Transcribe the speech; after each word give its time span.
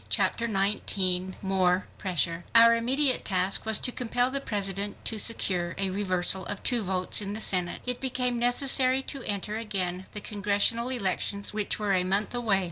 Chapter 0.09 0.47
19 0.47 1.35
More 1.43 1.85
Pressure 1.99 2.43
Our 2.55 2.73
immediate 2.75 3.23
task 3.23 3.67
was 3.67 3.77
to 3.81 3.91
compel 3.91 4.31
the 4.31 4.41
President 4.41 4.97
to 5.05 5.19
secure 5.19 5.75
a 5.77 5.91
reversal 5.91 6.43
of 6.47 6.63
two 6.63 6.81
votes 6.81 7.21
in 7.21 7.33
the 7.33 7.39
Senate. 7.39 7.81
It 7.85 8.01
became 8.01 8.39
necessary 8.39 9.03
to 9.03 9.21
enter 9.25 9.57
again 9.57 10.07
the 10.13 10.19
Congressional 10.21 10.89
elections 10.89 11.53
which 11.53 11.77
were 11.77 11.93
a 11.93 12.03
month 12.03 12.33
away. 12.33 12.59